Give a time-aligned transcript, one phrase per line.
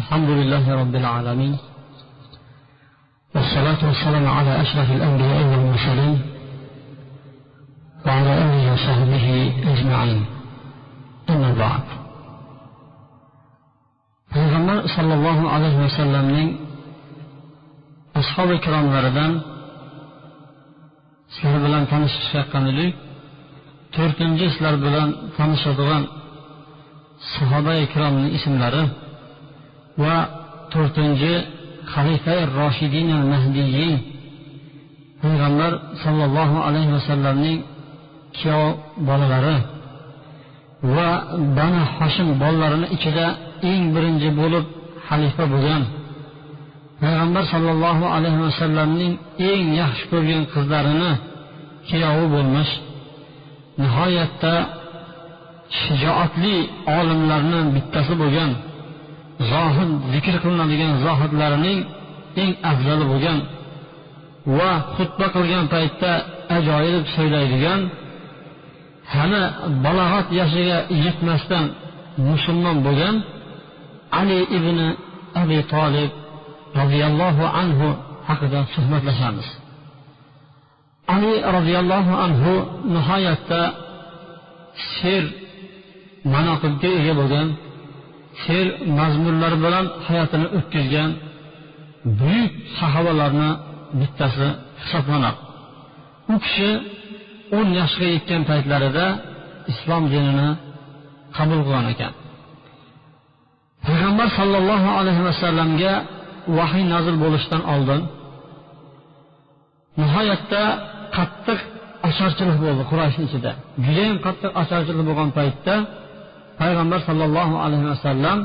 [0.00, 1.54] الحمد لله رب العالمين
[3.34, 6.14] والصلاة والسلام على أشرف الأنبياء والمرسلين
[8.06, 9.26] وعلى آله وصحبه
[9.72, 10.24] أجمعين
[11.30, 11.84] أما بعد
[14.34, 16.48] payg'ambar sollallohu alayhi vasallamning
[18.20, 19.32] ashobi ikromlaridan
[21.34, 22.92] sizlar bilan tanishishayotgan edik
[23.94, 25.08] to'rtinchi sizlar bilan
[25.38, 26.02] tanishadigan
[27.34, 28.84] sahoba ikromning ismlari
[30.02, 30.16] va
[30.72, 31.34] to'rtinchi
[31.92, 33.94] xalifa roshidin mahdiyin
[35.22, 37.58] payg'ambar sollallohu alayhi vasallamning
[38.36, 38.70] kuyov
[39.08, 39.58] bolalari
[40.94, 41.08] va
[41.56, 43.26] bani hoshim bolalarini ichida
[43.70, 44.64] eng birinchi bo'lib
[45.08, 45.82] xalifa bo'lgan.
[47.00, 49.12] Payg'ambar sollallohu alayhi vasallamning
[49.50, 51.12] eng yaxshi ko'rgan qizlarini
[51.88, 52.72] kuyovi bo'lmish.
[53.80, 54.54] Nihoyatda
[55.80, 56.56] shijoatli
[56.98, 58.50] olimlarni bittasi bo'lgan
[59.52, 61.78] zohid zikr qilinadigan zohidlarining
[62.42, 63.38] eng afzali bo'lgan
[64.58, 66.12] va xutba qilgan paytda
[66.56, 67.80] ajoyib so'ylaydigan
[69.14, 69.42] hali
[69.84, 71.64] balog'at yoshiga yetmasdan
[72.30, 73.14] musulmon bo'lgan
[74.20, 74.78] ali ibn
[75.42, 76.10] abi tolib
[76.80, 77.88] roziyallohu anhu
[78.28, 79.48] haqida suhbatlashamiz.
[81.14, 82.52] Ali roziyallohu anhu
[82.94, 83.60] nihoyatda
[84.92, 85.24] she'r
[86.34, 87.48] manoqibga ega bo'lgan
[88.42, 88.66] she'r
[88.98, 91.10] mazmunlari bilan hayotini o'tkazgan
[92.20, 93.50] buyuk sahobalarni
[94.00, 94.46] bittasi
[94.82, 95.40] hisoblanadi.
[96.32, 96.70] U kishi
[97.58, 99.06] o'n yoshga yetgan paytlarida
[99.72, 100.48] islom dinini
[101.36, 102.12] qabul qilgan ekan.
[103.86, 105.92] Payg'ambar sollallohu alayhi vasallamga
[106.58, 108.00] vahiy nozil bo'lishidan oldin
[110.00, 110.62] nihoyatda
[111.16, 111.60] qattiq
[112.08, 113.52] ocharchilik bo'ldi qurayshni ichida.
[113.84, 115.74] Judayam qattiq ocharchilik bo'lgan paytda
[116.60, 118.38] payg'ambar sollallohu alayhi vasallam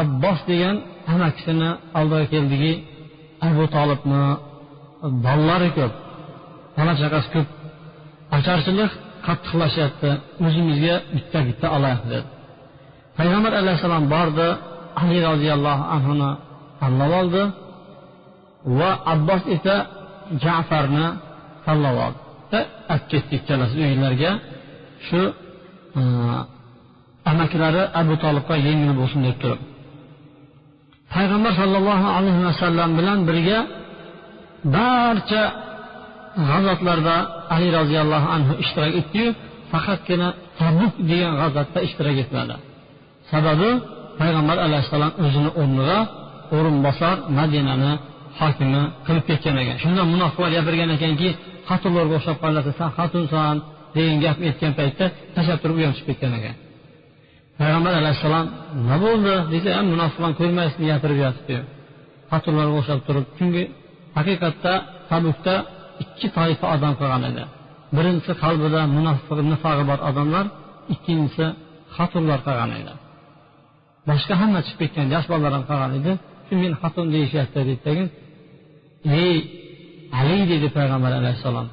[0.00, 0.76] abbos degan
[1.12, 2.72] amakisini oldiga keldiki
[3.48, 4.22] abu tolibni
[5.24, 5.92] bolalari ko'p
[6.76, 7.48] bola chaqasi ko'p
[8.36, 8.92] ocharchilik
[9.26, 10.10] qattiqlashyapti
[10.46, 12.26] o'zimizga bitta bitta olaylik dedi.
[13.18, 14.48] Payg'ambar alayhissalom bordi
[15.00, 16.30] ali roziyallohu anhuni
[16.80, 17.42] tanlab oldi
[18.78, 19.74] va abbos esa
[20.44, 21.06] jafarni
[21.66, 22.20] tanlab oldi.
[22.92, 24.30] Olib ketdi ikkalasi uylarga.
[25.06, 25.20] Shu
[27.30, 29.60] amakilari abu tolibga yengil bo'lsin deb turib.
[31.14, 33.58] Payg'ambar sollallohu alayhi vasallam bilan birga
[34.76, 35.42] barcha
[36.48, 37.16] g'azotlarda
[37.54, 39.28] ali roziyallohu anhu ishtirok etdiyu
[39.72, 40.28] faqatgina
[40.60, 42.54] tabuk degan g'azotda ishtirok etmadi.
[43.30, 43.70] Sababi
[44.20, 45.98] payg'ambar alayhissalom o'zini o'rniga
[46.56, 47.92] o'rinbosar madinani
[48.40, 49.76] hokimi qilib ketgan ekan.
[49.82, 51.28] Shunda munofiqlar gapirgan ekanki
[51.68, 53.56] xotinlarga o'xshab qoladi san xotinsan
[53.96, 55.04] degan gapni aytgan paytda
[55.34, 56.54] tashlab turib u ham chiqib ketgan ekan.
[57.60, 58.46] Payg'ambar alayhissalom
[58.78, 59.34] nima bo'ldi?
[59.52, 61.56] desa ham munofiqlarni ko'rmaysizmi gapirib yotibdi.
[62.30, 63.62] Patrullarga o'xshab turib chunki
[64.16, 64.72] haqiqatda
[65.10, 65.54] tabukda
[66.02, 67.44] ikki toifa odam qolgan edi.
[67.96, 70.44] Birinchisi qalbida munofiq nifog'i bor odamlar
[70.94, 71.46] ikkinchisi
[71.96, 72.92] xotinlar qolgan edi.
[74.08, 76.12] Boshqa hamma chiqib ketgan yosh bolalar ham qolgan edi.
[76.46, 78.04] Shu men xotin deyishyapti deydidagi
[79.22, 79.36] ey
[80.18, 81.68] ali dedi payg'ambar alayhissalom.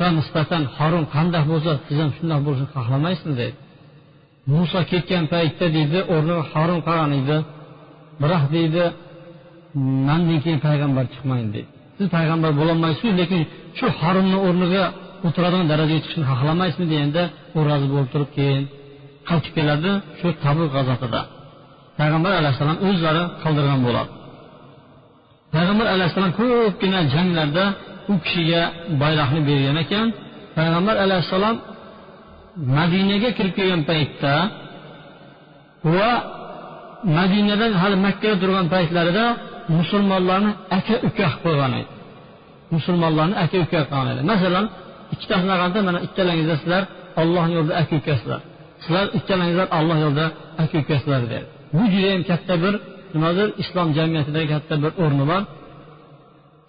[0.00, 3.54] Musoga nisbatan harun qanday bo'lsa siz ham shundoq bo'lishini xohlamaysizmi dedi
[4.52, 7.36] muso ketgan paytda deydi o'rniga harun qolgan edi
[8.20, 8.84] biroq deydi
[10.08, 11.70] mandan keyin payg'ambar chiqmaydi deydi.
[11.96, 13.40] Siz payg'ambar bo'lolmaysizu lekin
[13.78, 14.84] shu harunni o'rniga
[15.26, 17.22] o'tiradigan darajaga chiqishni xohlamaysizmi deganda
[17.56, 18.62] u rozi bo'lib turib keyin
[19.28, 21.20] qaytib keladi shu tabu g'azotida.
[21.98, 24.10] Payg'ambar alayhissalom o'zlari qildirgan bo'ladi.
[25.54, 27.64] Payg'ambar alayhissalom ko'pgina janglarda
[28.12, 28.62] u kishiga
[29.02, 30.06] bayroqni bergan ekan.
[30.56, 31.56] Payg'ambar alayhissalom
[32.76, 34.34] madinaga kirib kelgan paytda
[35.94, 36.10] va
[37.18, 39.24] madinadan hali makkada turgan paytlarida
[39.78, 41.90] musulmonlarni aka uka qilib qo'ygan edi.
[42.74, 44.22] Musulmonlarni aka uka qilgan edi.
[44.32, 44.64] Masalan
[45.14, 46.82] ikkitasini qarasa mana ikkalangizda sizlar
[47.22, 48.40] ollohni yo'lida aka ukasizlar
[48.84, 50.26] sizlar ikkalangizlar olloh yo'lida
[50.62, 52.74] aka ukasizlar dedi bu judayam katta bir
[53.14, 55.42] nimadir islom jamiyatidagi katta bir o'rni bor.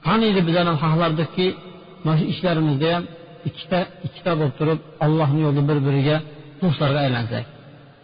[0.07, 1.47] Qaniydi bizlar ham xohlardikki
[2.05, 3.03] mana shu ishlarimizda ham
[3.49, 6.17] ikkita ikkita bo'lib turib ollohni yo'lida bir biriga
[6.61, 7.45] do'stlarga aylansak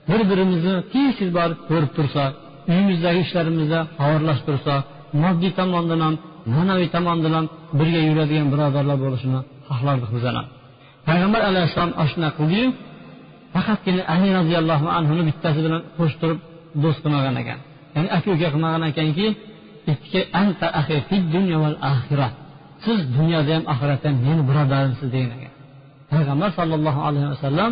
[0.09, 2.31] bir birimizni tez tez borib ko'rib tursak
[2.71, 4.81] uyimizdagi ishlarimizda xabarlashib tursak
[5.23, 6.15] moddiy tomondan ham
[6.55, 7.45] ma'naviy tomondan ham
[7.79, 9.39] birga yuradigan birodarlar bo'lishini
[9.69, 10.45] xohlardik biz ham
[11.07, 12.67] payg'ambar alayhissalom ana shunaqa qildiyu
[13.53, 16.39] faqatgina ali roziyallohu anhuni bittasi bilan qo'shtirib
[16.83, 17.59] do'st qilmagan ekan
[17.95, 19.25] ya'ni aka uka qilmagan ekanki
[19.91, 19.97] Eh,
[20.41, 20.67] anta
[22.85, 25.53] siz dunyoda ham oxiratda ham meni birodarimsiz degan ekan.
[26.11, 27.71] Payg'ambar sollallohu alayhi vasallam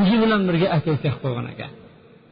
[0.00, 1.70] o'zi bilan birga aka uka qilib qo'ygan ekan.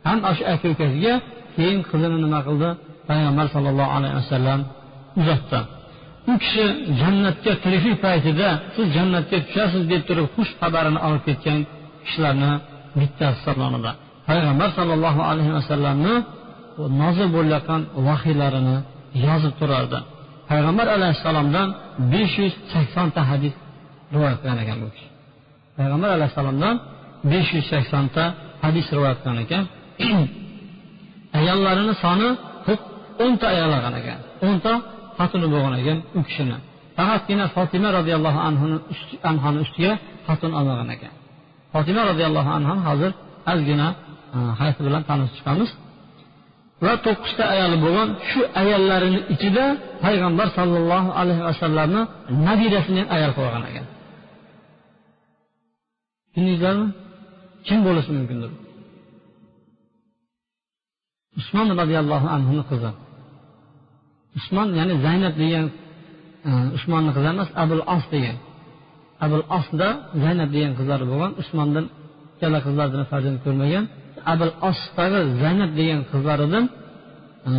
[0.07, 1.15] Ham shu aka ukasiga
[1.57, 2.69] keyin qizini nima qildi?
[3.09, 4.61] Payg'ambar sallallohu alayhi vasallam
[5.21, 5.61] uzatdi.
[6.31, 6.65] U kishi
[7.01, 11.61] jannatga tiriklik paytida siz jannatga tushasiz deb turib xush xabarini olib ketgan
[12.05, 12.53] kishilarni
[12.99, 13.91] bittasi hisoblanadi.
[14.29, 16.15] Payg'ambar sollallohu alayhi vasallamni
[17.03, 18.77] nozil bo'layotgan vahiylarini
[19.27, 19.99] yozib turardi.
[20.51, 21.69] Payg'ambar alayhissalomdan
[22.13, 23.55] besh yuz saksonta hadis
[24.15, 25.09] rivoyat qilgan ekan bu kishi.
[25.79, 26.75] Payg'ambar alayhissalomdan
[27.33, 28.23] besh yuz saksonta
[28.65, 29.65] hadis rivoyat qilgan ekan.
[31.39, 32.29] Ayollarini soni
[33.25, 34.19] o'nta ayol olgan ekan.
[34.47, 34.73] O'nta
[35.19, 36.57] xotini bo'lgan ekan u kishini.
[36.97, 38.41] Faqatgina fotima roziyallohu
[39.31, 39.93] anhoni ustiga
[40.27, 41.13] xotin olmagan ekan.
[41.73, 43.11] Fotima roziyallohu anhu hozir
[43.53, 43.89] ozgina
[44.37, 45.71] e, hayoti bilan tanishib chiqamiz.
[46.85, 49.65] Va to'qqizta ayoli bo'lgan shu ayollarini ichida
[50.05, 52.03] payg'ambar sollallohu alayhi vasallamni
[52.47, 53.87] nabirasini ayol qilib olgan ekan.
[56.33, 56.87] Tushundingizlarmi?
[57.67, 58.51] Kim bo'lishi mumkindir
[61.41, 62.91] usmon roziyallohu anhuni qizi.
[64.39, 65.67] Usmon ya'ni zaynab degan
[66.49, 68.37] e, usmonni qizi emas abul os degan.
[69.25, 69.89] Abul osda
[70.23, 71.85] zaynab degan qizlari bo'lgan usmondan
[72.35, 73.85] ikkala qizlardan farzand ko'rmagan.
[74.33, 76.65] Abul osdagi zanab degan qizlaridan
[77.51, 77.53] e,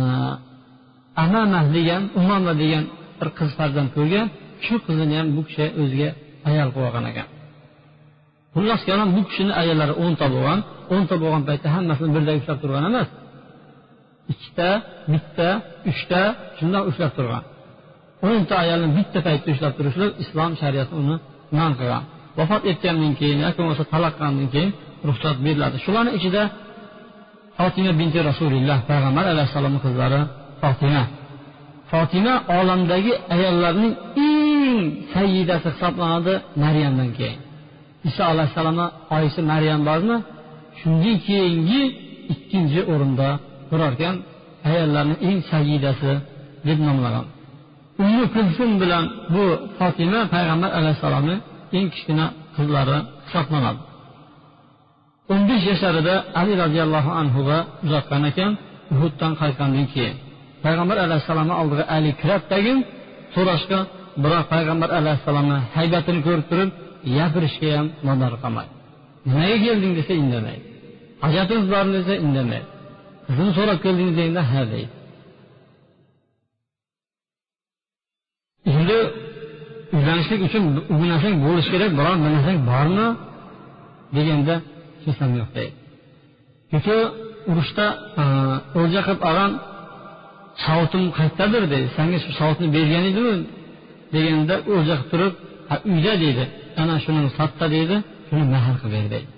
[1.24, 2.84] amama degan umama degan
[3.18, 4.26] bir qiz farzand ko'rgan.
[4.64, 6.08] Shu qizini ham bu kishi o'ziga
[6.50, 7.28] ayol qilib olgan ekan.
[8.54, 10.58] Xullas kalom bu kishini ayollari o'nta bo'lgan
[10.94, 13.08] o'nta bo'lgan paytda hammasini birday ushlab turgan emas.
[14.32, 14.68] Ikkita
[15.12, 15.48] bitta
[15.90, 16.20] uchta
[16.58, 17.42] shundoq ushlab turgan.
[18.28, 21.16] O'nta ayolni bitta paytda ushlab turishlik islom shariati uni
[21.58, 22.04] man qilgan.
[22.38, 24.70] Vafot etgandan keyin yoki bo'lmasa taloq qilgandan keyin
[25.08, 25.76] ruxsat beriladi.
[25.84, 26.42] Shularni ichida
[27.58, 30.20] fotima binti rasulilloh payg'ambar alayhissalomni qizlari
[30.62, 31.04] fotima.
[31.90, 33.94] Fotima olamdagi ayollarning
[34.28, 34.78] eng
[35.14, 37.40] sayyidasi hisoblanadi maryamdan keyin.
[38.08, 38.86] Iso alayhissalomni
[39.16, 40.16] oyisi maryam bormi?
[40.80, 41.82] Shundan keyingi
[42.32, 43.28] ikkinchi o'rinda
[43.68, 44.14] turarkan
[44.70, 46.12] ayollarni eng sayyidasi
[46.68, 47.26] deb nomlagan.
[48.02, 49.04] Ummu kulsum bilan
[49.34, 49.44] bu
[49.78, 51.36] fotima payg'ambar alayhissalomni
[51.76, 52.26] eng kichkina
[52.56, 53.80] qizlari hisoblanadi.
[55.32, 58.50] O'n besh yasharida ali roziyallohu anhuga uzatgan ekan
[58.94, 60.16] uhuddan qaytgandan keyin.
[60.64, 62.74] Payg'ambar alayhissalomni oldiga ali kiradidagi
[63.34, 63.78] so'rashga
[64.22, 66.70] biroq payg'ambar alayhissalomni haybatini ko'rib turib
[67.16, 68.70] gapirishga ham mador qilmadi
[69.26, 70.64] nimaga kelding desa indamaydi.
[71.24, 72.68] Hojatimiz bormi desa indamaydi.
[73.26, 74.92] Qizini so'rab keldingiz deganda ha deydi.
[78.76, 78.98] Endi
[79.96, 80.62] uylanishlik uchun
[80.98, 83.08] bu narsang bo'lishi kerak biron bir narsang bormi?
[84.16, 84.54] deganda
[85.06, 85.50] hech yo'q.
[85.56, 85.72] Deydi
[86.70, 86.96] chunki
[87.50, 87.86] urushda
[88.80, 89.52] o'lja qilib olgan
[90.64, 91.88] sovutim qayerdadir deydi.
[91.96, 93.34] Sanga shu sovutni bergan edimu
[94.14, 95.34] deganda o'lja qilib turib
[95.92, 96.44] uyda deydi.
[96.82, 97.96] Ana shuni sotda deydi
[98.28, 99.28] shuni mehr qilib ber deydi.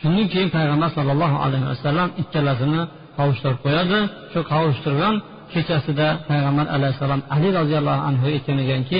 [0.00, 2.82] Shundan keyin payg'ambar sollallohu alayhi vasallam ikkalasini
[3.16, 3.98] qovushtirib qo'yadi.
[4.32, 5.14] Shu qovushtirgan
[5.52, 8.98] kechasida payg'ambar alayhissalom ali roziyallohu anhu aytgan ekanki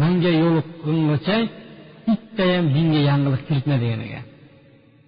[0.00, 1.36] manga yo'liqqungacha
[2.06, 4.24] bittayam dinga yangilik kiritma degan ekan.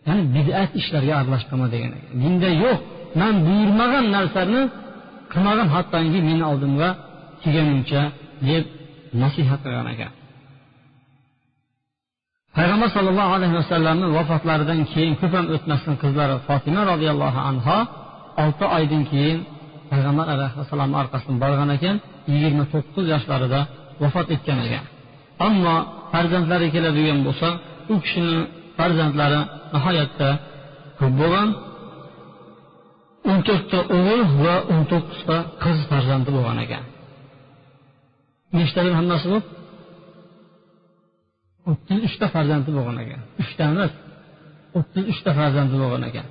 [0.06, 2.12] Ya'ni bidat ishlarga aralashqolma degan ekan.
[2.22, 2.78] Dinda yo'q.
[3.20, 4.60] Man buyurmagan narsani
[5.32, 6.88] qilmagan hattoki meni oldimga
[7.42, 8.02] kelguncha
[8.48, 8.64] deb
[9.22, 10.12] nasihat qilgan ekan.
[12.56, 17.78] Payg'ambar sollallohu alayhi vasallamni vafotlaridan keyin ko'p ham o'tmasdan qizlari fotima roziyallohu anho
[18.42, 19.38] olti oydan keyin
[19.90, 21.96] payg'ambar alayhissalomni orqasidan borgan ekan
[22.32, 23.60] yigirma to'qqiz yoshlarida
[24.02, 24.84] vafot etgan ekan.
[25.48, 25.74] Ammo
[26.12, 27.48] farzandlari keladigan bo'lsa
[27.92, 28.38] u kishini
[28.78, 29.40] farzandlari
[29.74, 30.28] nihoyatda
[30.98, 31.48] ko'p bo'lgan.
[33.30, 36.84] O'n to'rtta o'g'il va o'n to'qqizta qiz farzandi bo'lgan ekan.
[38.58, 39.46] Nechtadan hammasi bo'lib
[41.70, 43.20] o'ttiz uchta farzandi bo'lgan ekan.
[43.42, 43.92] Uchta emas
[44.78, 46.26] o'ttiz uchta farzandi bo'lgan ekan.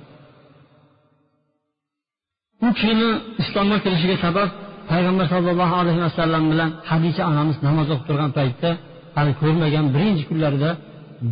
[2.64, 3.08] U kishini
[3.42, 4.50] islomga kirishiga sabab
[4.90, 8.70] payg'ambar sollallohu alayhi vasallam bilan hadisha onamiz namoz o'qib turgan paytda
[9.16, 10.70] hali ko'rmagan birinchi kunlarida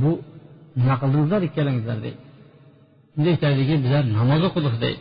[0.02, 0.12] bu
[0.78, 2.20] nima qildingizlar ikkalangizlar deydi.
[3.12, 5.00] Shunda aytadiki bizlar namoz o'qidik deydi.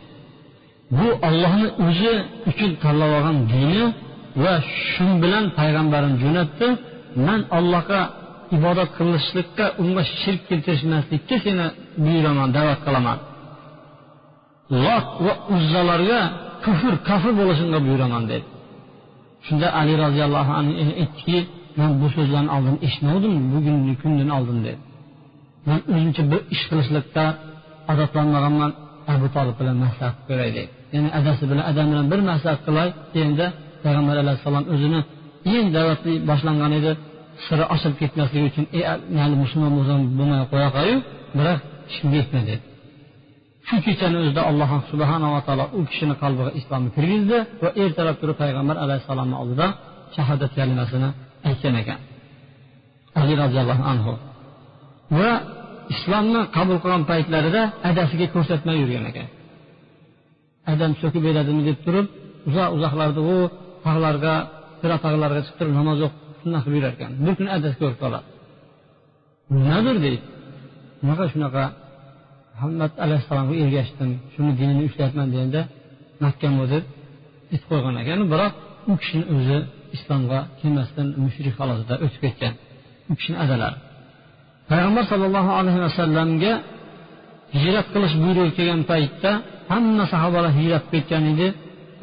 [0.98, 2.12] Bu ollohni o'zi
[2.50, 3.84] uchun tanlab olgan dini
[4.44, 4.54] va
[4.88, 6.66] shu bilan payg'ambarim jo'natdi.
[7.26, 8.00] Man allohga
[8.56, 11.66] ibodat qilishlikka unga shirk keltirishmaslikka seni
[12.04, 13.18] buyuraman da'vat qilaman.
[14.84, 16.20] Lot va uzzalarga
[16.64, 18.46] kufr kafir bo'lishingga buyuraman dedi.
[19.46, 21.38] Shunda ali roziyallohu anhu e, aytdiki
[21.78, 24.80] man bu so'zlarni oldin eshitmovdim bugungi kundan oldin dedi.
[25.68, 27.24] Man o'zimcha bir ish qilishlikda
[27.92, 28.70] odatlanmaganman
[29.14, 32.88] abu tolib bilan maslahat ko'ray deydi ya'ni adasi bilan adam bilan bir maslahat qilay
[33.22, 33.46] endi
[33.84, 35.00] payg'ambar alayhissalom o'zini
[35.54, 36.92] eng da'vatli boshlangan edi.
[37.46, 38.64] Siri ochilib ketmasligi uchun
[39.16, 40.96] mayli musulmon bo'lsam bo'lmay qo'ya qo'yu
[41.38, 42.73] biroq hech kimga aytma dedi.
[43.68, 48.76] Shu kechani o'zida alloh subhanava taolo u kishini qalbiga islomni kirgizdi va ertalab turib payg'ambar
[48.84, 49.66] alayhissalomni oldida
[50.16, 51.08] shahodat kalimasini
[51.48, 51.98] aytgan ekan.
[53.20, 54.12] Ali roziyallohu anhu
[55.18, 55.30] va
[55.94, 59.28] islomni qabul qilgan paytlarida adasiga ko'rsatmay yurgan ekan.
[60.72, 62.06] Adam so'kib beradimi deb turib
[62.48, 63.36] uzoq uzoqlarda u
[63.84, 64.34] tog'larga
[64.80, 68.26] sira tog'larga chiqib turib namoz o'qib shunaqa qilib yurar ekan bir kuni adasi ko'rib qoladi.
[69.56, 70.18] Nimadir deydi
[71.00, 71.64] bunaqa shunaqa
[72.54, 75.60] muhammad alayhissalomga ergashdim shuni dinini ushlayapman deganda
[76.24, 76.84] mahkam deb
[77.54, 78.18] it qo'ygan ekan.
[78.32, 78.54] Biroq
[78.90, 79.58] u kishini o'zi
[79.96, 82.52] islomga kelmasdan mushrik holatida o'tib ketgan
[83.10, 83.78] u kishini adalari.
[84.70, 86.52] Payg'ambar sollallohu alayhi vasallamga
[87.56, 89.30] hijrat qilish buyrug'i kelgan paytda
[89.72, 91.48] hamma sahobalar hijrat qilib ketgan edi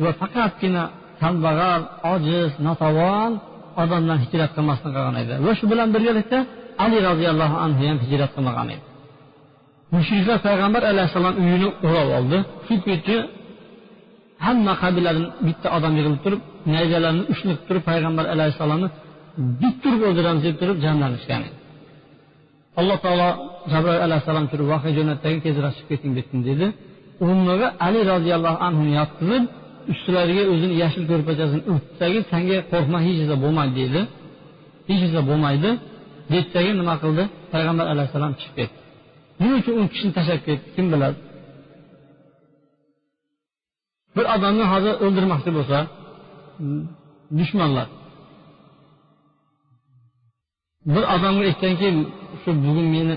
[0.03, 0.83] va faqatgina
[1.21, 1.81] kambag'al
[2.13, 3.31] ojiz notavon
[3.83, 5.33] odamlar hijrat qilmasdan qolgan edi.
[5.45, 6.39] Va shu bilan birgalikda
[6.83, 8.83] ali roziyallohu anhu ham hijrat qilmagan edi.
[9.95, 12.37] Mushriklar payg'ambar alayhissalom uyini o'rab oldi.
[12.67, 13.17] Shu kecha
[14.45, 16.41] hamma qabiladan bitta odam yig'ilib turib
[16.73, 18.87] nayzalarni ushlab turib payg'ambar alayhissalomni
[19.61, 21.41] bit turib o'ldiramiz deb turib jamlanishgan
[22.79, 23.29] alloh taolo
[23.73, 26.65] jabroil alayhissalom turib vahiy jo'natdagi tezroq chiqib keting dedim dedi.
[27.25, 29.43] O'rniga ali roziyallohu anhuni yotqizib
[29.93, 34.01] ustilariga o'zini yashil ko'rpachasini o'tdagi sanga qo'rqma hech narsa bo'lmaydi dedi.
[34.89, 35.69] Hech narsa bo'lmaydi
[36.31, 37.23] deydidagi nima qildi?
[37.53, 38.80] Payg'ambar alayhissalom chiqib ketdi.
[39.41, 40.67] Nima uchun u kishini tashlab ketdi?
[40.75, 41.17] Kim biladi?
[44.15, 45.77] Bir odamni hozir o'ldirmoqchi bo'lsa
[47.39, 47.87] dushmanlar.
[50.93, 51.87] Bir odamga aytganki
[52.41, 53.15] shu bugun meni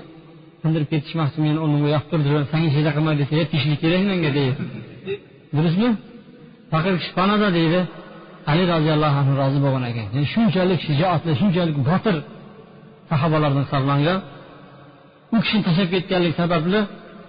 [0.63, 4.63] sindirib ketishmoqchi meni o'rnimga yoqtirdi sanga hech narsa desa tishlik kerak menga deydi.
[5.57, 5.91] Durustmi?
[6.73, 7.81] Faqir kishi panada deydi
[8.51, 10.07] ali roziyallohu anhu rozi bo'lgan ekan.
[10.35, 12.17] Shunchalik shijoatli shunchalik botir
[13.11, 14.19] sahobalardan hisoblangan
[15.35, 16.81] u kishini tashlab ketganligi sababli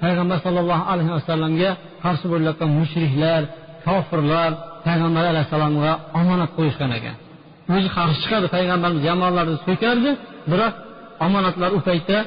[0.04, 1.70] payg'ambar sollallohu alayhi vasallamga
[2.04, 3.42] qarshi bo'layotgan mushriklar
[3.86, 4.52] kofirlar
[4.88, 7.16] payg'ambar alayhissalomga omonat qo'yishgan ekan.
[7.76, 10.12] O'zi qarshi chiqadi payg'ambarimiz yamonlarni so'kardi
[10.52, 10.74] biroq
[11.26, 12.18] omonatlar u paytda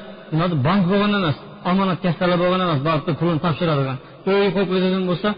[0.67, 1.37] bank bo'lgan emas
[1.71, 4.69] omonat kastalar bo'lgan emas borib pulini topshiradigan to'y qo'yib
[5.11, 5.31] bo'lsa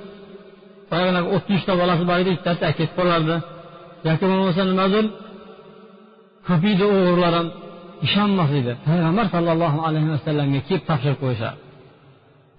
[0.91, 3.37] boyagi o'ttiz uchta bolasi bor edi ikkitasi ketib qolardi.
[4.09, 5.05] Yoki bo'lmasa nimadir
[6.49, 7.49] ko'piydi o'g'rilar ham.
[8.07, 8.73] Ishonmas edi.
[8.89, 11.59] Payg'ambar sollallohu alayhi vasallamga kelib topshirib qo'yishadi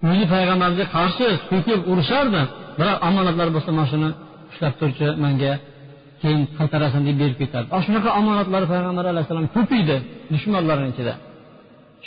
[0.10, 2.42] o'zi payg'ambarga qarshi so'kib urishardi.
[2.80, 4.10] Biroq omonatlar bo'lsa mana shuni
[4.52, 5.54] ushlab turchi manga
[6.22, 9.98] keyin qaytarasan deb berib ketardi ana shunaqa omonatlar payg'ambar alayhissalom ko'paydi
[10.34, 11.14] dushmanlarni ichida.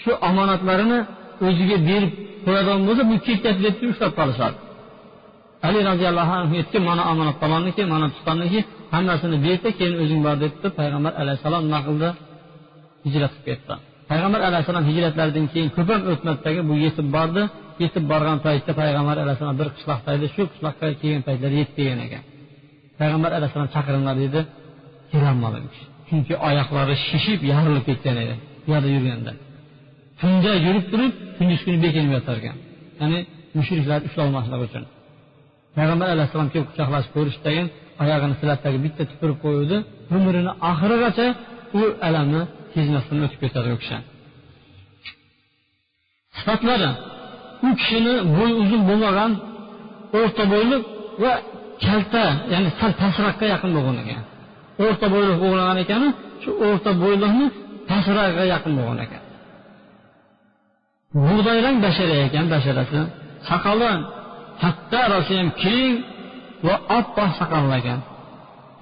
[0.01, 0.99] Shu omonatlarini
[1.47, 2.13] o'ziga berib
[2.45, 4.57] qo'yadigan bo'lsa bu ketyapti deb ushlab qolishadi.
[5.67, 8.61] Ali roziyallohu anhu aytgan mana omonat palonniki mana tuqqanniki
[8.95, 12.09] hammasini berdi keyin o'zing bor debdi payg'ambar alayhissalom nima qildi?
[13.05, 13.75] Hijrat qilib ketdi.
[14.11, 17.43] Payg'ambar alayhissalom hijratlaridan keyin ko'p ham o'tmasdagi bu yetib bordi.
[17.85, 22.23] Yetib borgan paytda payg'ambar alayhissalom bir qishloqda edi shu qishloqqa kelgan paytlari yetib kelgan ekan.
[23.01, 24.41] Payg'ambar alayhissalom chaqiringlar dedi
[25.13, 25.59] kelolmadi
[26.09, 28.35] chunki oyoqlari shishib yorilib ketgan edi
[28.65, 29.33] piyoda yurganda.
[30.21, 32.57] Tunda yurib turib kunduz kuni bekinib yotar ekan
[33.01, 33.19] ya'ni
[33.59, 34.85] mushriklarni ushlolmasligi uchun.
[35.77, 37.67] Payg'ambar alayhissalom kelib quchoqlashib ko'rishdayin
[38.03, 39.77] oyog'ini silatdagi bitta tupurib qo'yuvdi.
[40.17, 41.27] Umrini oxirigacha
[41.79, 42.43] u alamni
[42.75, 43.97] sezmasdan o'tib ketadi u kishi.
[46.37, 46.91] Sifatlari
[47.67, 49.33] u kishini bo'yi uzun bo'lmagan
[50.21, 50.77] o'rta bo'yli
[51.23, 51.33] va
[51.85, 54.23] kalta ya'ni sal pastroqqa yaqin bo'lgan ekan
[54.85, 56.09] o'rta bo'yli bo'lgan ekanu
[56.43, 57.47] shu o'rta bo'yliqni
[57.91, 59.23] pastroqqa yaqin bo'lgan ekan.
[61.25, 63.01] Bug'doyrang bashara ekan basharasi.
[63.49, 63.91] Soqoli
[64.63, 65.93] katta rosiyam ham keng
[66.67, 68.01] va oppoq soqolli ekan.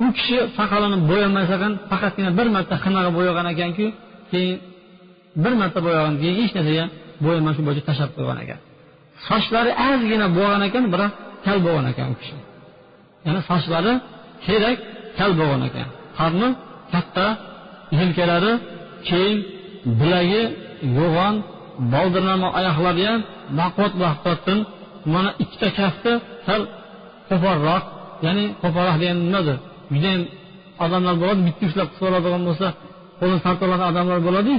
[0.05, 3.87] U kishi soqolini bo'yamasa ham faqatgina bir marta xinaga bo'yagan ekanku
[4.31, 4.57] keyin
[5.43, 6.85] bir marta bo'yagan keyin hech narsaga
[7.25, 8.59] bo'yamay shu bo'yicha tashlab qo'ygan ekan.
[9.29, 11.13] Sochlari ozgina bo'lgan ekan biroq
[11.47, 12.37] kal bo'lgan ekan u kishi.
[13.27, 13.93] Ya'ni sochlari
[14.47, 14.79] kerak
[15.19, 15.89] kal bo'lgan ekan.
[16.19, 16.49] Qorni
[16.93, 17.27] katta
[17.99, 18.53] yelkalari
[19.09, 19.39] keyin
[20.01, 20.43] bilagi
[20.99, 21.35] yo'g'on
[21.95, 23.21] boldirnama oyoqlari ham
[23.59, 24.59] baquvvat baquvvatdan
[25.15, 26.13] mana ikkita kafti
[26.47, 26.63] sal
[27.31, 27.85] qo'polroq
[28.27, 29.59] ya'ni qo'polroq degani nimadir.
[29.95, 30.23] Judayam
[30.85, 32.69] odamlar bo'ladi bitta ushlab qilib bo'lsa
[33.19, 34.59] qo'lini tortib odamlar bo'ladiyu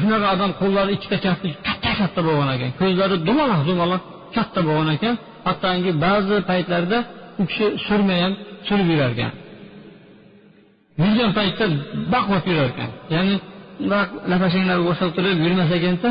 [0.00, 2.70] shunaqa odam qo'llari ikkita kafti katta katta bo'lgan ekan.
[2.80, 4.02] Ko'zlari dumaloq dumaloq
[4.36, 5.14] katta bo'lgan ekan.
[5.46, 6.98] Hattoki ba'zi paytlarda
[7.40, 8.32] u kishi surma ham
[8.68, 9.32] surib yurar ekan
[11.02, 11.64] yurgan paytda
[12.12, 13.34] baquvvat yurar ekan ya'ni
[14.30, 16.10] lapashanglarga o'xshab turib yurmas ekanda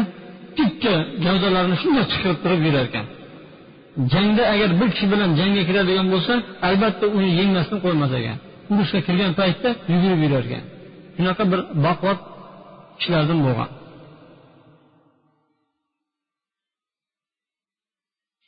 [0.57, 0.93] tikka
[1.25, 3.05] gavdalarini shunday chiqirib turib yurar ekan
[4.13, 6.33] jangda agar bir kishi bilan jangga kiradigan bo'lsa
[6.67, 8.37] albatta uni yengmasdan qo'ymas ekan.
[8.71, 10.63] Urushga kirgan paytda yugurib yurarkan.
[11.15, 12.19] Shunaqa bir baquvvat
[12.97, 13.69] kishilardan bo'lgan.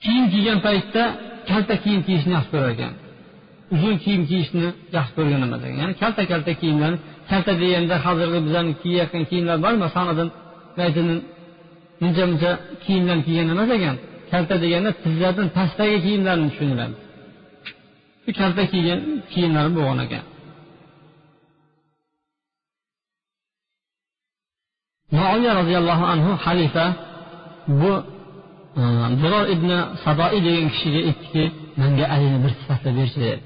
[0.04, 1.04] Kiyim kiygan paytda
[1.50, 2.94] kalta kiyim kiyishni yaxshi ko'rar ekan
[3.76, 5.78] uzun kiyim kiyishni yaxshi ko'rgan emas ekan.
[5.82, 6.98] Ya'ni kalta kalta kiyimlarni
[7.32, 10.30] kalta deganda hozirgi bizlarni kiyayotgan kiyimlar bormi sanadan
[12.02, 12.52] muncha muncha
[12.84, 13.96] kiyimlarni kiygan emas ekan.
[14.32, 16.96] Kalta deganda tizzadan pastdagi kiyimlarni tushuniladi.
[18.40, 19.00] Kalta kiygan
[19.32, 20.24] kiyimlari bo'lgan ekan.
[25.18, 26.86] Muoviya roziyallohu anhu xalifa
[27.82, 27.92] bu
[28.82, 28.84] e,
[29.22, 29.70] biror ibn
[30.04, 31.44] sadoi degan kishiga aytdiki
[31.82, 33.38] manga alini bir sifatlab berchi dedi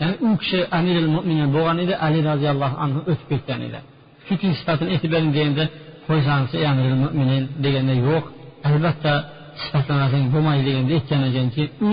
[0.00, 3.78] ya'ni u kishi amiril mo'minin bo'lgan edi ali roziyallohu anhu o'tib ketgan edi.
[4.26, 5.64] Shu sifatini aytib bering deganda
[6.06, 8.24] qo'ysangiz ey amiril mo'minin deganda yo'q
[8.68, 9.12] albatta
[9.62, 11.90] sifatlamasang bo'lmaydi deganda aytgan ekanki u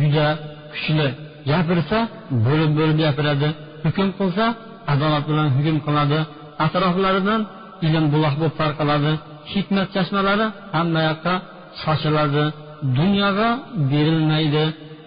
[0.00, 0.26] juda
[0.72, 1.08] kuchli
[1.50, 1.98] gapirsa
[2.46, 3.48] bo'lib bo'lib gapiradi.
[3.84, 4.44] Hukm qilsa
[4.92, 6.18] adolat bilan hukm qiladi.
[6.64, 7.40] Atroflaridan
[7.86, 9.12] ilm buloq bo'lib tarqaladi.
[9.52, 11.34] Hikmat chashmalari hamma yoqqa
[11.82, 12.44] sochiladi
[12.98, 13.48] dunyoga
[13.90, 14.64] berilmaydi.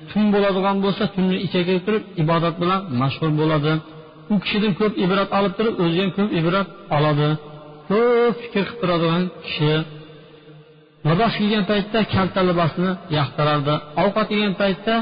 [0.09, 3.73] Tun bo'ladigan bo'lsa tunni ichiga turib ibodat bilan mashg'ul bo'ladi.
[4.33, 6.67] U kishidan ko'p ibrat olib turib o'zi ham ko'p ibrat
[6.97, 7.29] oladi.
[7.89, 9.73] Ko'p fikr qilib turadigan kishi
[11.09, 13.73] libos kiygan paytda kalta libosni yoqtirardi.
[14.03, 14.95] Ovqat yegan paytda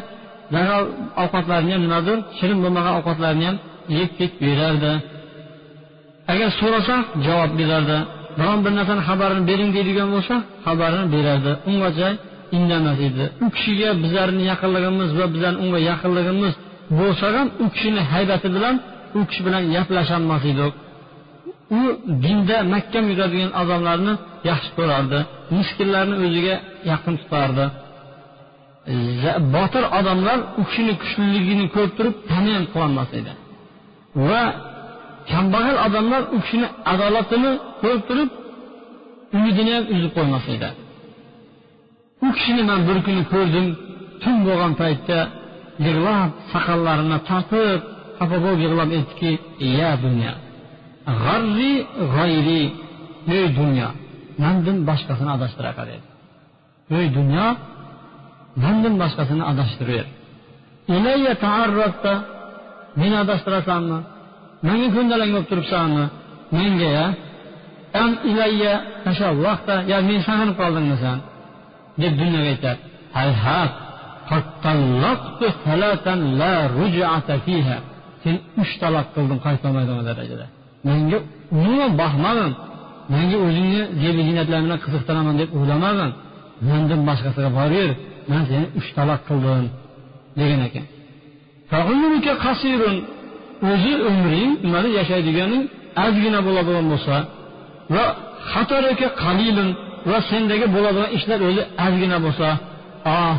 [0.54, 0.84] darrov
[1.24, 3.58] ovqatlarni ham nimadir shirin bo'lmagan ovqatlarni ham
[3.98, 4.92] yeb ketib berardi
[6.32, 7.98] agar so'rasak javob berardi.
[8.40, 11.52] Biron bir narsani xabarini bering deydigan bo'lsa xabarini berardi.
[11.70, 12.10] Ungacha
[12.58, 13.26] indamas edi.
[13.44, 16.54] U kishiga bizlarni yaqinligimiz va bizlarni unga yaqinligimiz
[17.00, 18.76] bo'lsa ham u kishini haybati bilan
[19.18, 20.74] u kishi bilan gaplasholmas edik
[21.78, 21.80] u
[22.24, 24.14] dinda mahkam yuradigan odamlarni
[24.50, 25.20] yaxshi ko'rardi.
[25.58, 26.56] Miskinlarni o'ziga
[26.92, 27.66] yaqin tutardi.
[29.56, 33.34] Botir odamlar u kishini kuchliligini ko'rib turib tani ham qilolmas edi.
[34.28, 34.44] Va
[35.32, 38.30] kambag'al odamlar u kishini adolatini ko'rib turib
[39.38, 40.70] umidini ham uzib qo'ymas edi.
[42.26, 43.68] U kishini man bir kuni ko'rdim
[44.22, 45.20] tun bo'lgan paytda
[45.86, 47.80] yig'lab soqollarini tortib
[48.18, 49.32] xafa bo'lib yig'lab aytdiki
[49.80, 50.34] ya dunyo
[51.24, 51.74] g'arri
[52.16, 52.64] g'ayri
[53.38, 53.90] ey dunyo
[54.44, 56.08] mandan boshqasini adashtiraqa dedi
[56.98, 57.46] ey dunyo
[58.64, 60.06] mandan boshqasini adashtirver
[63.00, 64.00] meni adashtirasanmi
[64.68, 66.06] menga ko'ndalang bo'lib turibsanmi
[66.58, 67.08] menga ya.
[68.02, 68.74] Am ilayya
[69.46, 71.18] vaqtda ya men sag'inib qoldimmi san
[72.02, 72.82] deb dunyoga aytadi
[73.18, 73.72] hayhat
[78.24, 80.46] sen uch taloq qildim qaytolmaydigan darajada?
[80.88, 81.18] Menga
[81.58, 82.52] umuman boqmagin
[83.14, 86.12] menga o'zingni zebi ziynatlar bilan qiziqtiraman deb o'ylamagin
[86.70, 87.92] mendan boshqasiga boraver
[88.30, 89.66] man seni uch taloq qildim
[90.40, 90.86] degan ekan.
[93.72, 95.64] O'zi umring nimani yashaydiganing
[96.06, 97.16] ozgina bo'ladigan bo'lsa
[97.96, 98.06] va
[98.52, 99.70] xatoraka qalilin
[100.10, 102.48] va sendagi bo'ladigan ishlar o'zi ozgina bo'lsa
[103.20, 103.38] ah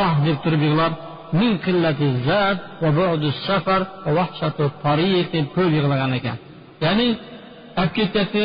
[0.00, 0.92] ah deb turib yig'lab
[1.40, 6.36] min qillati zat va bu'du safar va vahshatu tariq deb ko'p yig'lagan ekan.
[6.84, 7.08] Ya'ni
[7.80, 8.44] olib ketyapti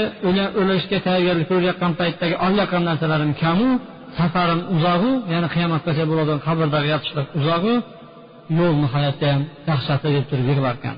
[0.61, 3.69] o'lishga tayyorgarlik ko'rayotgan paytdagi olayotgan narsalarim kamu
[4.17, 7.73] safarim uzog'u ya'ni qiyomatgacha bo'ladigan qabrdagi yotishlik uzog'u
[8.57, 10.95] yo'l nihoyatda ham dahshatli deb turib yig'lar ekan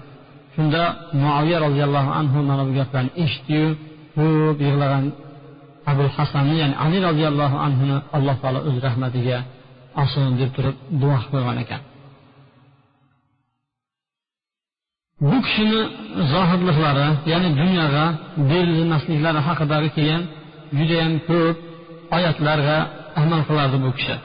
[0.55, 0.81] shunda
[1.21, 3.67] muaviya roziyallohu anhu mana bu gaplarni eshitdiyu
[4.15, 5.05] ko'p yig'lagan
[5.91, 9.37] abul hasanni ya'ni ali roziyallohu anhuni alloh taolo o'z rahmatiga
[10.01, 11.81] olsin deb turib duo qilgan ekan.
[15.29, 15.81] Bu kishini
[16.33, 18.05] zohidliklari ya'ni dunyoga
[18.49, 20.23] berilmasliklari haqidagi kelgan
[20.77, 21.57] judayam ko'p
[22.15, 22.77] oyatlarga
[23.25, 24.15] amal qilardi bu kishi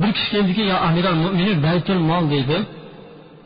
[0.00, 2.58] bir kishi keldiki yo amiral mo'minin baytul mol deydi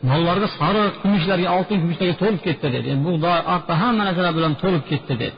[0.09, 2.89] mollarga sariq kumushlarga oltin kumushlarga to'lib ketdi dedi.
[3.05, 5.35] Bug'doy arpa hamma narsalar bilan to'lib ketdi dedi.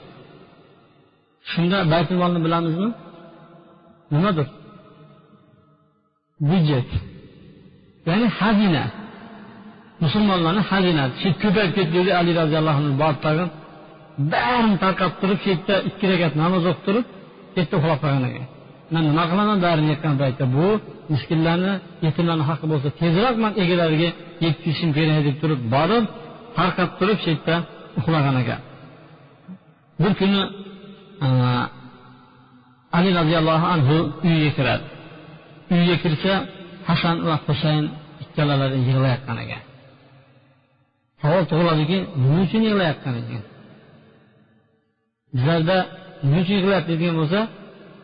[1.52, 2.90] Shunda baytul molni bilamizmi
[4.14, 4.48] nimadir
[6.48, 6.90] byudjet
[8.08, 8.84] ya'ni xazina
[10.04, 13.50] musulmonlarni xazinasi shu ko'payib ketdi dedi ali roziyallohu anhu borib tag'in
[14.34, 17.06] barini tarqatib turib shu yerda ikki rakat namoz o'qib turib
[17.58, 18.46] yerda uxlab qolgan ekan.
[18.94, 20.68] Man nima qilaman barini yetgan paytda bu
[21.14, 21.74] miskinlarni
[22.06, 24.10] yetimlarni haqqi bo'lsa tezroq man egalariga
[24.46, 26.06] yetkazishim kerak deb turib borib
[26.58, 27.56] tarqab turib shu yerda
[28.00, 28.62] uxlagan ekan.
[30.02, 30.42] Bir kuni
[32.98, 33.96] ali roziyallohu anhu
[34.28, 34.86] uyiga kiradi.
[35.74, 36.34] Uyiga kirsa
[36.90, 37.86] hasan va husayn
[38.24, 39.62] ikkalalari yig'layotgan ekan.
[41.22, 43.44] Savol tug'iladiki nima uchun yig'layotgan ekan?
[45.36, 45.78] Bizlarda
[46.24, 46.58] nima uchun
[46.90, 47.40] degan bo'lsa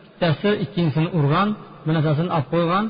[0.04, 1.48] bittasi ikkinchisini urgan
[1.84, 2.84] bir narsasini olib qo'ygan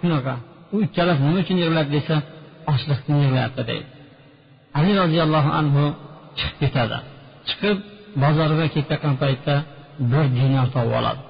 [0.00, 0.34] shunaqa.
[0.74, 2.16] U ikkalasi nima uchun yig'ladi desa
[2.72, 3.86] ochliqdan yig'layapti deydi.
[4.78, 5.84] Ali roziyallohu anhu
[6.38, 6.98] chiqib ketadi.
[7.48, 7.76] Chiqib
[8.22, 9.54] bozorga ketayotgan paytda
[10.12, 11.20] bir dinor topib oladi.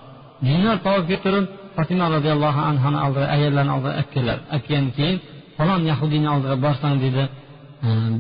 [0.47, 1.47] Dinor topib kelib turib
[1.77, 4.43] fotima roziyallohu anhuni oldiga ayollarni oldiga olib keladi.
[4.53, 5.19] Olib kelgandan keyin
[5.57, 7.25] falon yahudiyni oldiga borsang deydi
[7.87, 8.15] ehm,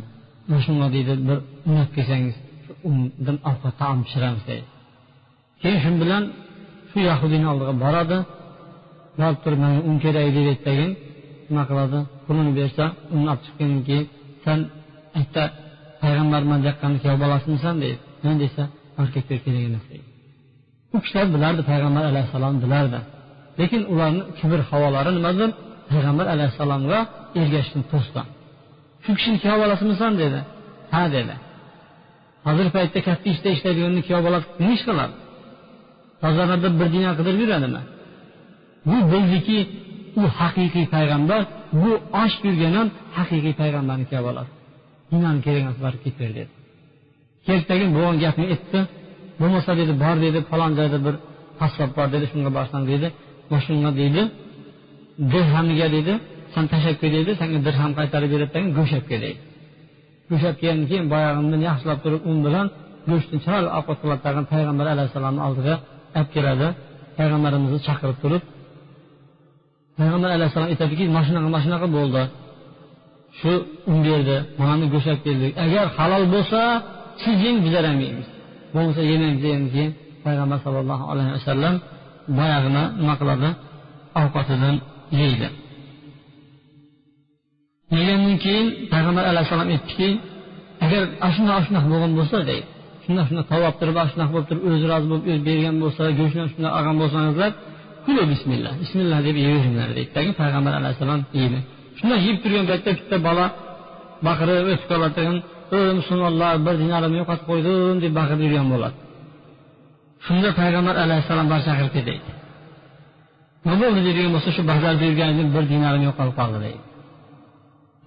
[0.64, 1.38] shunga deydi bir
[1.70, 2.36] unab kelsangiz
[2.88, 4.66] undan ovqat taom pishiramiz deydi.
[5.62, 6.22] Keyin shu bilan
[6.90, 8.18] shu yahudiyni oldiga boradi.
[9.18, 10.90] Borib turib manga un kerak deb aytdagin
[11.48, 11.98] nima qiladi?
[12.26, 14.06] Pulini bersa unni olib chiqqandan keyin
[14.44, 14.58] san
[15.18, 15.42] aytda
[16.02, 18.00] payg'ambarman deyotgan kuyov bolasimisan deydi.
[18.24, 18.62] Men desa
[19.02, 20.06] erkaklar kerak emas deydi.
[20.94, 22.98] U kishilar bilardi payg'ambar alayhissalom bilardi.
[23.60, 25.50] Lekin ularni kibr havolari nimadir?
[25.90, 26.98] Payg'ambar alayhissalomga
[27.40, 28.22] ergashishni to'sdi
[29.04, 30.40] shu kishini kuyov bolasimisan dedi.
[30.92, 31.34] Ha dedi.
[32.46, 35.14] Hozirgi paytda katta ishda ishlaydiganni kuyov bola nima ish qiladi?
[36.22, 37.82] Bozorlarda bir dinar qidirib yuradimi?
[38.88, 39.58] Bu bildiki
[40.20, 41.40] u haqiqiy payg'ambar
[41.82, 41.90] bu
[42.22, 44.50] osh yurgan ham haqiqiy payg'ambarni kuyov bolasi
[45.10, 46.52] dinani kerak emas borib ketaver dedi.
[47.46, 48.80] Keltagin bo'lgan gapni aytdi.
[49.40, 51.14] Bo'lmasa dedi bor dedi falon joyda bir
[51.60, 53.08] qassob bor dedi shunga borsam dedi.
[53.66, 54.22] Shunga deydi
[55.32, 56.14] dirhamiga deydi
[56.54, 59.40] san tashlab kel deydi sanga dirham qaytarib beradi tagin go'sht olib kel deydi
[60.32, 62.66] go'sht olib keyin boyag'ini yaxshilab turib un bilan
[63.10, 65.74] go'shtni chiroyli ovqat qilib tag'in payg'ambar alayhissalomni oldiga
[66.18, 66.68] olib keladi
[67.18, 68.42] payg'ambarimizni chaqirib turib
[69.98, 72.22] payg'ambar alayhissalom aytadiki mana shunaqa mana shunaqa bo'ldi.
[73.38, 73.52] Shu
[73.92, 76.60] un berdi mana bu go'sht olib keldik agar halol bo'lsa
[77.22, 78.28] siz yeng bizlar ham yeymiz
[78.74, 79.90] bo'lmasa yemaymiz degandan keyin
[80.24, 81.74] payg'ambar sallallohu alayhi vasallam
[82.38, 83.48] boyag'ini nima qiladi?
[84.20, 84.76] Ovqatidan
[85.20, 85.48] yeydi.
[87.96, 90.08] Yegandan keyin payg'ambar alayhissalom aytdiki
[90.84, 91.02] agar
[91.36, 92.66] shunaqa shunaqa bo'lgan bo'lsa deydi
[93.04, 96.72] shundoq shundoq tavob turib shunaqa bo'lib turib o'zi rozi bo'lib o'zi bergan bo'lsa go'shtni shundoq
[96.78, 97.50] olgan bo'lsangizlar
[98.06, 101.58] kuli bismillah bismillah deb yeyveringlar deydi payg'ambar alayhissalom yeydi.
[101.98, 103.46] Shundoq yeb turgan paytda bitta bola
[104.26, 105.36] baqirib o'tib qolayotgan
[105.76, 108.96] ey musulmonlar bir dinarimni yo'qotib qo'ydim deb baqirib yurgan bo'ladi.
[110.26, 112.30] Shunda payg'ambar alayhissalom bor chaqirib ketaydi
[113.64, 114.00] nima bo'ldi?
[114.06, 116.80] deydigan bo'lsa shu bajarib yurganim bir dinarim yo'qolib qoldi deydi.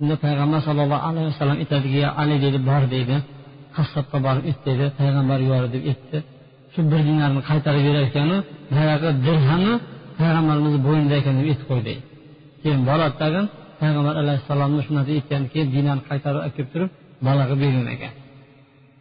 [0.01, 3.15] Unda payg'ambar sallallohu alayhi vasallam aytadiki ali deydi bor deydi.
[3.75, 6.17] Qassobga borib ayt dedi payg'ambar yubordi deb aytdi
[6.73, 8.37] shu bir dinarni qaytarib berar ekanu
[8.75, 9.73] boyagi dirhami
[10.19, 11.93] payg'ambarimizni bo'ynida ekan deb aytib qo'ydi.
[12.61, 13.45] Keyin boradi tag'in
[13.81, 16.89] payg'ambar alayhissalomni shunaqa aytgandan keyin dinarni qaytarib olib kelib turib
[17.27, 18.13] bolaga bergan ekan.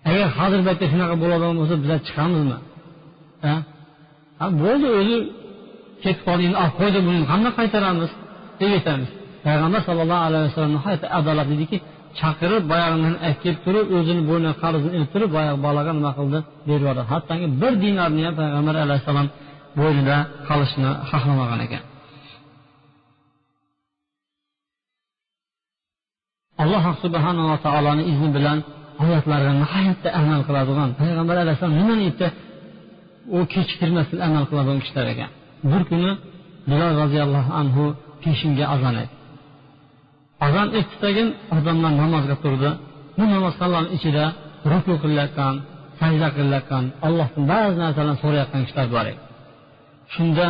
[0.08, 2.58] Agar hozirgi paytda shunaqa bo'ladigan bo'lsa bizlar chiqamizmi?
[3.46, 3.54] Ha?
[4.62, 5.16] Bo'ldi o'zi
[6.02, 8.10] ketib qoldingni olib qo'ydi buni qanday qaytaramiz
[8.60, 9.10] deb aytamiz.
[9.46, 11.76] Payg'ambar sallallohu alayhi vasallam nihoyatda adolat ediki
[12.20, 16.38] chaqirib boyag'ini olib kelib turib o'zini bo'yniga qarzini ilib turib boyagi bolaga nima qildi?
[16.68, 19.28] Berib yubordi hattoki bir dinarni ham payg'ambar alayhissalom
[19.80, 20.16] bo'ynida
[20.48, 21.82] qolishini xohlamagan ekan.
[26.62, 28.58] Alloh subhanava taoloni izni bilan
[29.04, 32.26] oyatlarga nihoyatda amal qiladigan payg'ambar alayhissalom nimani aytdi
[33.36, 35.30] u kechiktirmasdan amal qiladigan kishilar ekan.
[35.70, 36.10] Bir kuni
[36.70, 37.84] bilol roziyallohu anhu
[38.24, 39.23] peshinga azon aytdi.
[40.46, 42.70] Azon aytdidagin odamlar namozga turdi.
[43.16, 44.24] Bu namozxonlarni ichida
[44.72, 45.54] ruku qilayotgan
[46.00, 49.20] sajda qilayotgan allohdan ba'zi narsalarni so'rayotgan kishilar bor edi.
[50.14, 50.46] Shunda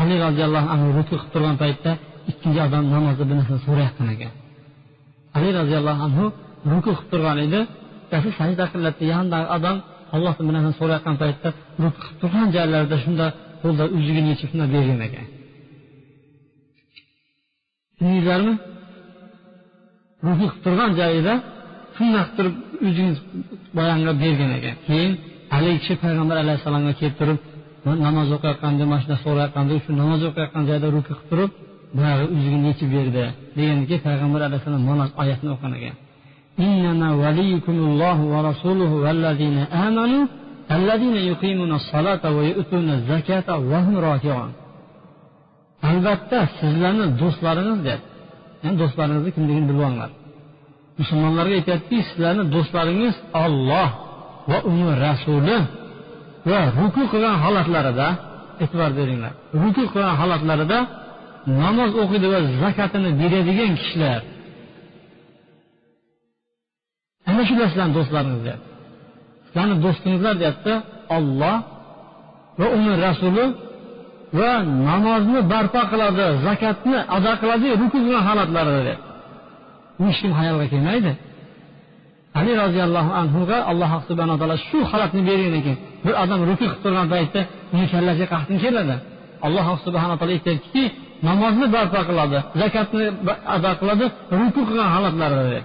[0.00, 1.90] ali roziyallohu anhu ruku qilib turgan paytda
[2.30, 4.32] ikkinchi odam namozda bir narsani so'rayotgan ekan.
[5.36, 6.24] Ali roziyallohu anhu
[6.72, 7.60] ruku qilib turgan edi.
[8.02, 9.76] Bittasi sajda qilyapti yonidagi odam
[10.14, 11.48] allohdan bir narsani so'rayotgan paytda
[11.82, 13.26] ruku qilib turgan joylarida shunda
[13.62, 15.26] qo'lda uzugini yechib shunday bergan ekan.
[20.25, 21.33] ruku qilib turgan joyida
[21.97, 22.55] shundoq turib
[22.87, 23.17] o'zingiz
[23.77, 25.11] boyanga bergan ekan keyin
[25.53, 27.39] haligi kishi payg'ambar alayhissalomga kelib turib
[28.05, 31.51] namoz o'qiyotganda mana shunaqa so'rayotganda shu namoz o'qiyotgan joyda ruku qilib turib
[31.97, 33.23] boyagi uzugini yechib berdi
[33.57, 35.97] degandan keyin payg'ambar alayhissalom mana oyatni o'qigan ekan
[36.59, 40.23] إنما وليكم الله ورسوله والذين آمنوا
[40.77, 44.51] الذين يقيمون الصلاة ويؤتون الزكاة وهم راكعون
[45.89, 48.09] albatta sizlarni do'stlaringiz deyapti
[48.62, 50.10] yani do'stlaringizni kimligini bilib olinglar
[51.00, 53.14] musulmonlarga aytyaptiki sizlarni do'stlaringiz
[53.44, 53.88] olloh
[54.50, 55.56] va uni rasuli
[56.50, 58.08] va ruku qilgan holatlarida
[58.62, 60.78] e'tibor beringlar ruku qilgan holatlarida
[61.62, 64.20] namoz o'qiydi va zakatini beradigan kishilar.
[67.28, 68.68] Ana shular sizlarni do'stlaringiz deyapti.
[69.46, 70.72] Sizlarni do'stingizlar deyapti
[71.16, 71.56] olloh
[72.60, 73.44] va uni rasuli
[74.38, 74.52] va
[74.88, 78.98] namozni barpo qiladi zakatni ado qiladi ruku qilgan holatlarida deb
[79.98, 81.12] bu hech kim hayolga kelmaydi.
[82.38, 85.76] Ali roziyallohu anhuga alloh subhana taolo shu holatni bergan ekan.
[86.04, 87.40] Bir odam ruku qilib turgan paytda
[87.74, 88.96] uni kallasiga qahtim keladi.
[89.46, 90.82] Alloh subhana taolo aytyaptiki
[91.28, 93.04] namozni barpo qiladi zakatni
[93.54, 94.04] ado qiladi
[94.40, 95.64] ruku qilgan holatlarida deb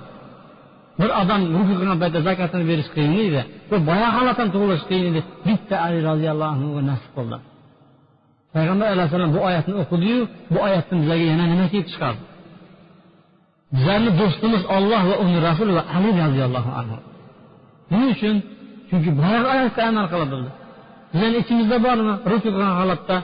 [0.99, 3.41] bir odam ruku qilgan paytda zakatini berish qiyin edi.
[3.71, 5.21] Va boya holatdan tug'ilish qiyin edi.
[5.47, 7.37] Bitta ali roziyallohu anhuga nasib bo'ldi
[8.55, 10.19] payg'ambar alayhissalom bu oyatni o'qidiyu
[10.53, 12.23] bu oyatdan bizlarga yana nima kelib chiqardi?
[13.75, 16.97] Bizlarni do'stimiz olloh va uni rasuli va ali roziyallohu anhu.
[17.91, 18.35] Nima uchun?
[18.89, 20.51] Chunki boyagi oyatga amal qila bildi
[21.11, 22.13] bizani ichimizda bormi?
[22.31, 23.15] Ruku qilgan holatda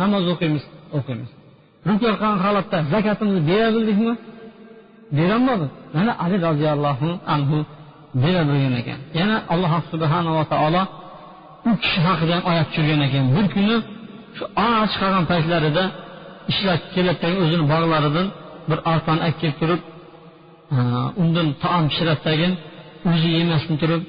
[0.00, 0.64] namoz o'qiymiz
[0.98, 1.30] o'qiymiz.
[1.86, 4.12] Ruku qilgan holatda zakatimizni bera bildikmi
[5.16, 7.58] berolmadi mana ali roziyallohu anhu
[8.22, 8.98] bera bilgan ekan.
[9.18, 10.82] Yana alloh subhanava taolo
[11.68, 13.24] u kishi haqida oyat tushirgan ekan.
[13.36, 13.76] Bir kuni
[14.36, 15.84] shu och qolgan paytlarida
[16.52, 18.26] ishlab kelayotgan o'zini bog'laridan
[18.68, 19.80] bir arpani olib kelib turib
[21.22, 22.52] undan taom pishiradidagin
[23.10, 24.02] o'zi yemasdan turib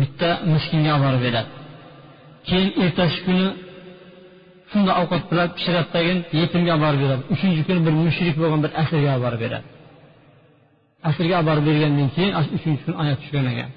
[0.00, 1.50] bitta miskinga olib borib beradi.
[2.48, 3.46] Keyin ertasi kuni
[4.70, 7.22] shunda ovqat bilan pishiradidagin yetimga olib borib beradi.
[7.34, 9.66] Uchinchi kuni bir mushrik bo'lgan bir asirga olib borib beradi.
[11.08, 13.70] Asirga olib borib bergandan keyin uchinchi kun oyat tushgan ekan.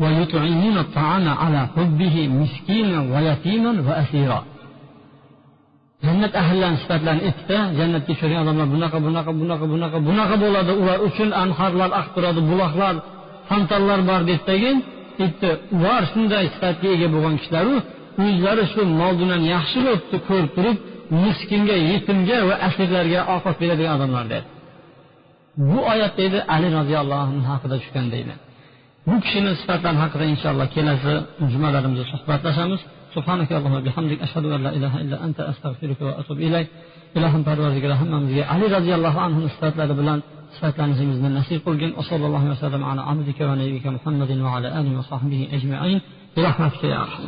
[0.00, 4.42] ويطعمون الطعام على حبه مسكينا ويتيما وأسيرا
[6.06, 11.28] jannat ahllarini sifatlarini aytdida jannatga tushadigan odamlar bunaqa bunaqa bunaqa bunaqa bunaqa bo'ladi ular uchun
[11.42, 12.94] anhorlar oqib turadi buloqlar
[13.48, 14.76] fontanlar bor dedidagin
[15.24, 17.74] aytdi ular shunday sifatga ega bo'lgan kishilaru
[18.26, 20.76] o'zlari shu mol duniyoni yaxshi bo'libdi ko'rib turib
[21.24, 24.46] miskinga yetimga va asirlarga ovqat beradigan odamlar dedi
[25.70, 28.34] bu oyat deydi ali roziyallohu anhu haqida tushgan deydi
[29.07, 31.13] bu kishini sifatlari haqida inshaalloh kelasi
[31.51, 32.81] jumalarimizda suhbatlashamiz
[33.17, 36.67] سبحانك اللهم وبحمدك أشهد أن لا إله إلا أنت أستغفرك وأتوب إليك
[37.17, 40.19] ilohim parvardigori hammamizga ali roziyallohu anhu sifatlari bilan
[40.55, 45.45] sifatlanishimizni nasib qilgin vasallallohu vasallam ala abdika va nabiyika muhammadin va ala alihi va sahbihi
[45.57, 45.99] ajmain
[46.37, 47.25] برحمتك يا ارحم